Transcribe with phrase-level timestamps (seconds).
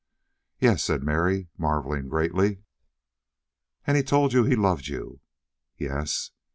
[0.59, 2.63] "Yes," said Mary, marveling greatly.
[3.85, 5.21] "And he told you he loved you?"
[5.77, 6.31] "Yes."